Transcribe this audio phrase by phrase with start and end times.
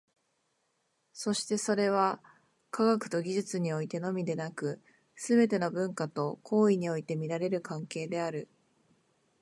[1.13, 2.23] そしてそれは、
[2.71, 4.81] 科学と技術においてのみでなく、
[5.15, 8.49] すべての文化と行為において見られる関係である。